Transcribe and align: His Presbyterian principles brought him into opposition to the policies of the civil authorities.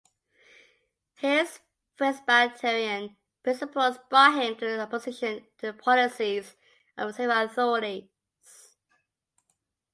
His 1.13 1.59
Presbyterian 1.95 3.17
principles 3.43 3.99
brought 4.09 4.33
him 4.33 4.53
into 4.53 4.79
opposition 4.81 5.45
to 5.59 5.67
the 5.67 5.73
policies 5.73 6.55
of 6.97 7.09
the 7.09 7.13
civil 7.13 7.37
authorities. 7.37 8.09